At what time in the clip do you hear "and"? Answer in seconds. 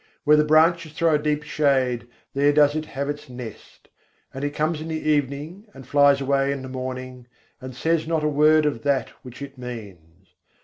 4.33-4.43, 5.75-5.85, 7.61-7.75